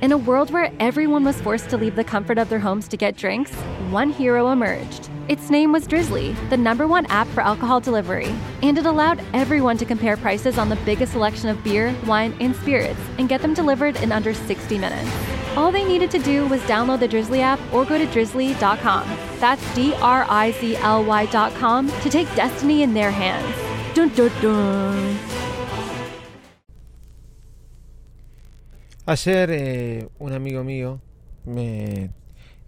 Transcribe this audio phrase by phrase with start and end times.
[0.00, 2.96] In a world where everyone was forced to leave the comfort of their homes to
[2.96, 3.52] get drinks,
[3.90, 5.10] one hero emerged.
[5.26, 8.32] Its name was Drizzly, the number one app for alcohol delivery.
[8.62, 12.54] And it allowed everyone to compare prices on the biggest selection of beer, wine, and
[12.54, 15.10] spirits and get them delivered in under 60 minutes.
[15.56, 19.18] All they needed to do was download the Drizzly app or go to drizzly.com.
[19.40, 23.52] That's D R I Z L Y.com to take destiny in their hands.
[23.96, 25.27] Dun dun dun.
[29.08, 31.00] Ayer eh, un amigo mío
[31.46, 32.10] me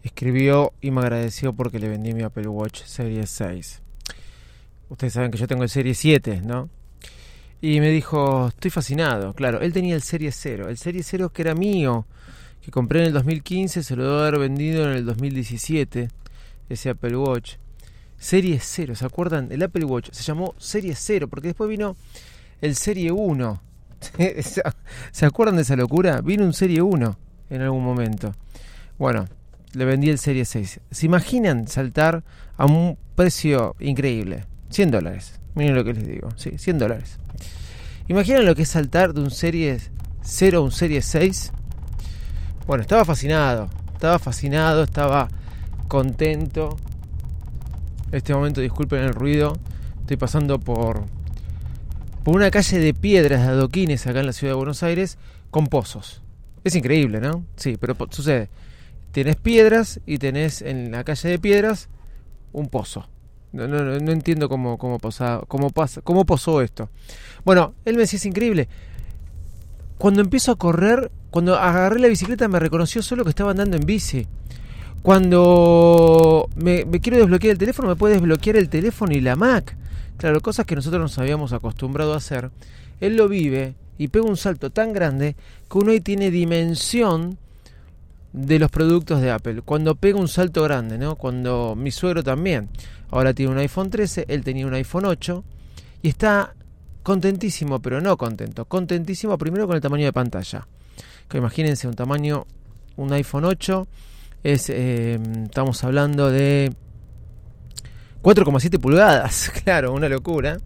[0.02, 3.82] escribió y me agradeció porque le vendí mi Apple Watch Series 6.
[4.88, 6.70] Ustedes saben que yo tengo el Serie 7, ¿no?
[7.60, 9.34] Y me dijo, estoy fascinado.
[9.34, 10.70] Claro, él tenía el Serie 0.
[10.70, 12.06] El Serie 0 que era mío,
[12.62, 16.08] que compré en el 2015, se lo debo haber vendido en el 2017,
[16.70, 17.56] ese Apple Watch.
[18.16, 19.52] Serie 0, ¿se acuerdan?
[19.52, 21.96] El Apple Watch se llamó Serie 0 porque después vino
[22.62, 23.69] el Serie 1
[25.12, 26.20] ¿Se acuerdan de esa locura?
[26.20, 27.18] Vino un Serie 1
[27.50, 28.34] en algún momento.
[28.98, 29.26] Bueno,
[29.72, 30.80] le vendí el Serie 6.
[30.90, 32.24] ¿Se imaginan saltar
[32.56, 34.44] a un precio increíble?
[34.70, 35.40] 100 dólares.
[35.54, 36.28] Miren lo que les digo.
[36.36, 37.18] Sí, 100 dólares.
[38.08, 39.78] ¿Imaginan lo que es saltar de un Serie
[40.22, 41.52] 0 a un Serie 6?
[42.66, 43.68] Bueno, estaba fascinado.
[43.94, 45.28] Estaba fascinado, estaba
[45.88, 46.76] contento.
[48.10, 49.56] En este momento, disculpen el ruido.
[50.00, 51.04] Estoy pasando por
[52.22, 55.18] por una calle de piedras de adoquines acá en la ciudad de Buenos Aires
[55.50, 56.22] con pozos.
[56.64, 57.44] Es increíble, ¿no?
[57.56, 58.48] Sí, pero sucede.
[59.12, 61.88] Tenés piedras y tenés en la calle de piedras
[62.52, 63.08] un pozo.
[63.52, 66.90] No, no, no entiendo cómo, cómo, posa, cómo, pasa, cómo posó esto.
[67.44, 68.68] Bueno, él me decía, es increíble.
[69.98, 73.84] Cuando empiezo a correr, cuando agarré la bicicleta me reconoció solo que estaba andando en
[73.84, 74.26] bici.
[75.02, 79.76] Cuando me, me quiero desbloquear el teléfono, me puede desbloquear el teléfono y la Mac.
[80.20, 82.50] Claro, cosas que nosotros nos habíamos acostumbrado a hacer,
[83.00, 85.34] él lo vive y pega un salto tan grande
[85.70, 87.38] que uno hoy tiene dimensión
[88.34, 89.62] de los productos de Apple.
[89.62, 91.16] Cuando pega un salto grande, ¿no?
[91.16, 92.68] Cuando mi suegro también.
[93.10, 95.42] Ahora tiene un iPhone 13, él tenía un iPhone 8
[96.02, 96.54] y está
[97.02, 98.66] contentísimo, pero no contento.
[98.66, 100.68] Contentísimo primero con el tamaño de pantalla.
[101.30, 102.46] Que imagínense un tamaño,
[102.96, 103.88] un iPhone 8
[104.42, 106.74] es, eh, estamos hablando de
[108.22, 110.58] 4,7 pulgadas, claro, una locura.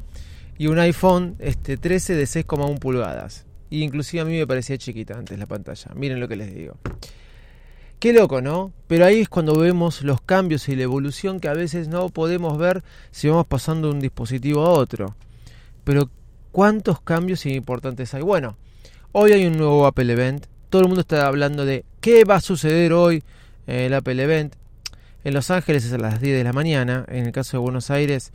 [0.56, 3.44] Y un iPhone este, 13 de 6,1 pulgadas.
[3.70, 5.90] Y inclusive a mí me parecía chiquita antes la pantalla.
[5.94, 6.76] Miren lo que les digo.
[7.98, 8.72] Qué loco, ¿no?
[8.86, 12.58] Pero ahí es cuando vemos los cambios y la evolución que a veces no podemos
[12.58, 15.16] ver si vamos pasando de un dispositivo a otro.
[15.84, 16.10] Pero
[16.52, 18.22] ¿cuántos cambios importantes hay?
[18.22, 18.56] Bueno,
[19.12, 20.46] hoy hay un nuevo Apple Event.
[20.70, 23.24] Todo el mundo está hablando de qué va a suceder hoy
[23.66, 24.54] en el Apple Event.
[25.24, 27.90] En Los Ángeles es a las 10 de la mañana, en el caso de Buenos
[27.90, 28.30] Aires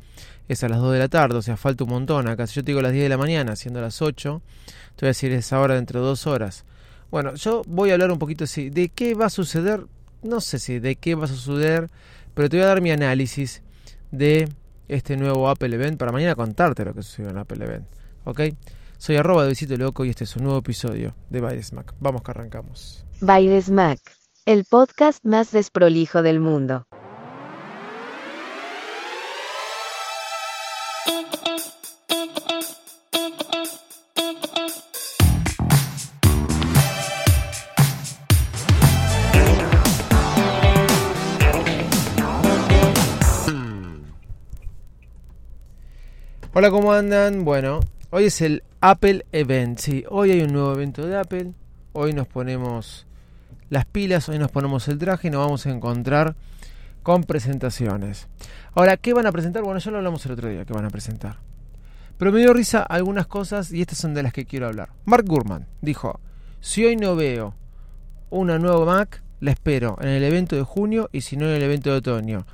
[0.48, 2.28] es a las 2 de la tarde, o sea, falta un montón.
[2.28, 4.42] Acá si yo te digo las 10 de la mañana, siendo las 8,
[4.96, 6.66] te voy a decir esa hora dentro de dos horas.
[7.12, 9.86] Bueno, yo voy a hablar un poquito así, de qué va a suceder,
[10.24, 11.92] no sé si de qué va a suceder,
[12.34, 13.62] pero te voy a dar mi análisis
[14.10, 14.50] de
[14.88, 17.86] este nuevo Apple Event para mañana contarte lo que sucedió en Apple Event.
[18.24, 18.42] ¿Ok?
[18.98, 21.94] Soy arroba de Visito Loco y este es un nuevo episodio de Baides Mac.
[22.00, 23.06] Vamos que arrancamos.
[23.22, 24.00] Baides Mac
[24.46, 26.86] el podcast más desprolijo del mundo.
[46.54, 47.46] Hola, ¿cómo andan?
[47.46, 47.80] Bueno,
[48.10, 49.80] hoy es el Apple Event.
[49.80, 51.54] Sí, hoy hay un nuevo evento de Apple.
[51.94, 53.08] Hoy nos ponemos
[53.70, 56.36] las pilas, hoy nos ponemos el traje y nos vamos a encontrar
[57.04, 58.28] con presentaciones.
[58.74, 59.64] Ahora, ¿qué van a presentar?
[59.64, 61.38] Bueno, ya lo hablamos el otro día, ¿qué van a presentar?
[62.18, 64.90] Pero me dio risa algunas cosas y estas son de las que quiero hablar.
[65.06, 66.20] Mark Gurman dijo,
[66.60, 67.56] si hoy no veo
[68.30, 71.64] una nueva Mac, la espero en el evento de junio y si no en el
[71.64, 72.46] evento de otoño.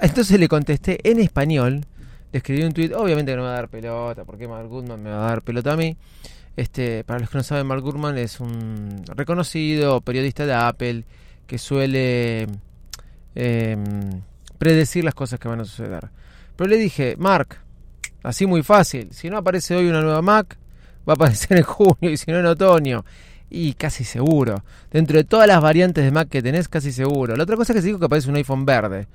[0.00, 1.84] Entonces le contesté en español,
[2.32, 5.02] le escribí un tweet, obviamente que no me va a dar pelota, porque Mark Gurman
[5.02, 5.96] me va a dar pelota a mí.
[6.56, 11.04] Este, para los que no saben, Mark Gurman es un reconocido periodista de Apple
[11.46, 12.46] que suele
[13.34, 14.22] em,
[14.58, 16.10] predecir las cosas que van a suceder.
[16.56, 17.58] Pero le dije, Mark,
[18.22, 20.56] así muy fácil, si no aparece hoy una nueva Mac,
[21.08, 23.04] va a aparecer en junio y si no en otoño.
[23.50, 24.64] Y casi seguro.
[24.90, 27.36] Dentro de todas las variantes de Mac que tenés, casi seguro.
[27.36, 29.06] La otra cosa que se dijo que aparece un iPhone verde.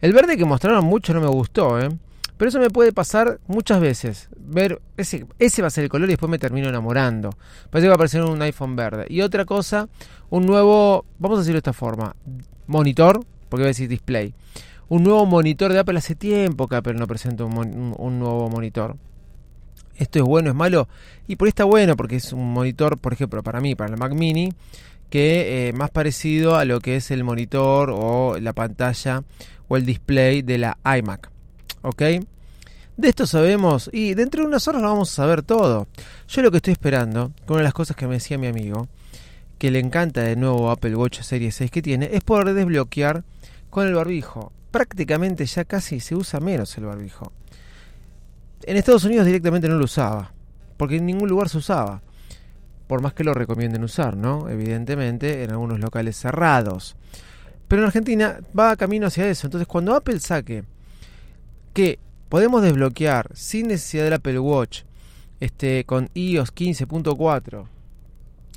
[0.00, 1.88] El verde que mostraron mucho no me gustó, ¿eh?
[2.44, 4.28] Pero eso me puede pasar muchas veces.
[4.36, 7.30] Ver, ese, ese va a ser el color y después me termino enamorando.
[7.70, 9.06] Parece que va a aparecer un iPhone verde.
[9.08, 9.88] Y otra cosa,
[10.28, 12.14] un nuevo, vamos a decirlo de esta forma,
[12.66, 14.34] monitor, porque voy a decir display.
[14.90, 18.98] Un nuevo monitor de Apple hace tiempo que Apple no presenta un, nuevo monitor.
[19.96, 20.86] Esto es bueno, es malo.
[21.26, 23.98] Y por ahí está bueno, porque es un monitor, por ejemplo, para mí, para el
[23.98, 24.52] Mac Mini,
[25.08, 29.24] que eh, más parecido a lo que es el monitor o la pantalla
[29.66, 31.30] o el display de la iMac.
[32.96, 35.88] De esto sabemos y dentro de unas horas lo vamos a saber todo.
[36.28, 38.88] Yo lo que estoy esperando, con una de las cosas que me decía mi amigo,
[39.58, 43.24] que le encanta de nuevo Apple Watch Serie 6 que tiene, es poder desbloquear
[43.68, 44.52] con el barbijo.
[44.70, 47.32] Prácticamente ya casi se usa menos el barbijo.
[48.62, 50.32] En Estados Unidos directamente no lo usaba,
[50.76, 52.00] porque en ningún lugar se usaba.
[52.86, 54.48] Por más que lo recomienden usar, ¿no?
[54.48, 56.94] Evidentemente en algunos locales cerrados.
[57.66, 59.46] Pero en Argentina va camino hacia eso.
[59.46, 60.64] Entonces cuando Apple saque
[61.72, 61.98] que
[62.34, 64.80] podemos desbloquear sin necesidad del Apple Watch
[65.38, 67.64] este, con iOS 15.4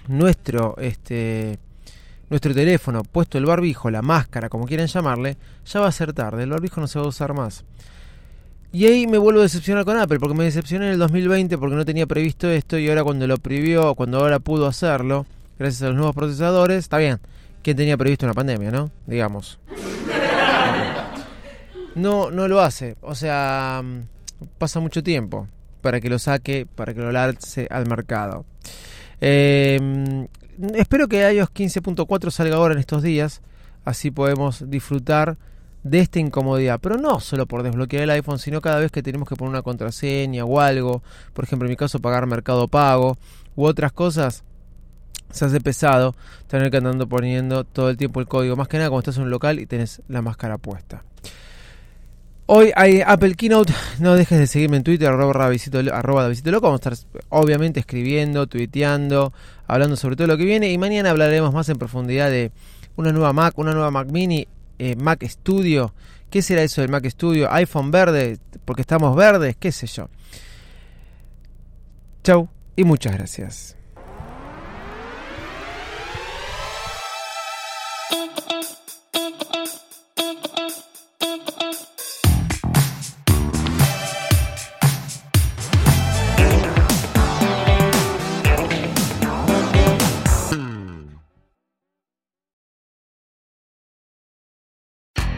[0.07, 1.59] nuestro, este,
[2.31, 6.41] nuestro teléfono puesto el barbijo, la máscara, como quieran llamarle, ya va a ser tarde,
[6.41, 7.65] el barbijo no se va a usar más.
[8.71, 11.75] Y ahí me vuelvo a decepcionar con Apple, porque me decepcioné en el 2020 porque
[11.75, 15.27] no tenía previsto esto y ahora cuando lo previó, cuando ahora pudo hacerlo,
[15.59, 17.19] gracias a los nuevos procesadores, está bien.
[17.61, 18.89] ¿Quién tenía previsto una pandemia, no?
[19.05, 19.59] Digamos.
[21.97, 22.95] No, no lo hace.
[23.01, 23.83] O sea,
[24.59, 25.47] pasa mucho tiempo
[25.81, 28.45] para que lo saque, para que lo lance al mercado.
[29.19, 30.27] Eh,
[30.75, 33.41] espero que iOS 15.4 salga ahora en estos días,
[33.83, 35.37] así podemos disfrutar
[35.83, 39.27] de esta incomodidad, pero no solo por desbloquear el iPhone, sino cada vez que tenemos
[39.27, 41.01] que poner una contraseña o algo,
[41.33, 43.17] por ejemplo en mi caso pagar mercado pago
[43.55, 44.43] u otras cosas,
[45.31, 46.15] se hace pesado
[46.47, 49.23] tener que andando poniendo todo el tiempo el código, más que nada cuando estás en
[49.23, 51.03] un local y tenés la máscara puesta.
[52.49, 53.73] Hoy hay Apple Keynote.
[53.99, 55.31] No dejes de seguirme en Twitter, arroba
[55.93, 56.29] arroba.
[56.29, 56.93] Vamos a estar
[57.29, 59.33] obviamente escribiendo, tuiteando,
[59.67, 60.71] hablando sobre todo lo que viene.
[60.71, 62.51] Y mañana hablaremos más en profundidad de
[62.95, 64.47] una nueva Mac, una nueva Mac Mini,
[64.79, 65.93] eh, Mac Studio.
[66.29, 67.51] ¿Qué será eso del Mac Studio?
[67.51, 70.09] iPhone verde, porque estamos verdes, qué sé yo.
[72.23, 72.47] Chau
[72.77, 73.76] y muchas gracias.